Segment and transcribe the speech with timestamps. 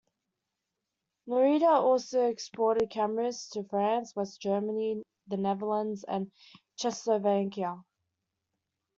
[1.29, 6.31] Norita also exported cameras to France, West Germany, the Netherlands, and
[6.75, 7.83] Czechoslovakia.